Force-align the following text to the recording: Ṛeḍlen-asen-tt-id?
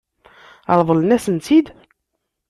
Ṛeḍlen-asen-tt-id? 0.79 1.67